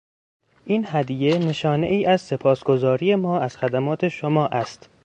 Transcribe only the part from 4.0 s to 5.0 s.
شما است.